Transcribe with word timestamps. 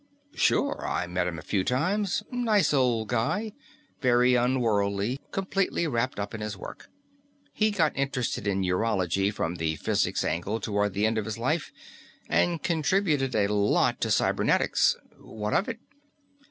"Sure, 0.33 0.83
I 0.83 1.05
met 1.05 1.27
him 1.27 1.37
a 1.37 1.43
few 1.43 1.63
times. 1.63 2.23
Nice 2.31 2.73
old 2.73 3.07
guy, 3.09 3.53
very 4.01 4.33
unworldly, 4.33 5.19
completely 5.29 5.85
wrapped 5.85 6.19
up 6.19 6.33
in 6.33 6.41
his 6.41 6.57
work. 6.57 6.89
He 7.53 7.69
got 7.69 7.95
interested 7.95 8.47
in 8.47 8.61
neurology 8.61 9.29
from 9.29 9.57
the 9.57 9.75
physics 9.75 10.23
angle 10.23 10.59
toward 10.59 10.93
the 10.95 11.05
end 11.05 11.19
of 11.19 11.25
his 11.25 11.37
life, 11.37 11.71
and 12.27 12.63
contributed 12.63 13.35
a 13.35 13.53
lot 13.53 14.01
to 14.01 14.09
cybernetics. 14.09 14.95
What 15.19 15.53
of 15.53 15.69
it?" 15.69 15.77